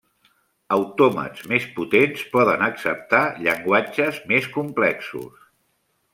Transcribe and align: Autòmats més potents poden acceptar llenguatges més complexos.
Autòmats 0.77 1.43
més 1.51 1.67
potents 1.75 2.23
poden 2.37 2.65
acceptar 2.69 3.21
llenguatges 3.45 4.19
més 4.33 4.49
complexos. 4.57 5.39